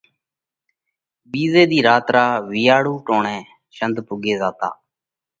[1.29, 3.37] ٻِيزئہ ۮِي رات را وِيئاۯُو ٽوڻئہ
[3.75, 4.69] شنڌ پُوڳي زاتا۔